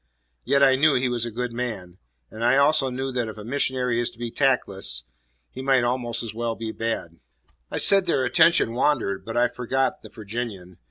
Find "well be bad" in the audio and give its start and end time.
6.33-7.19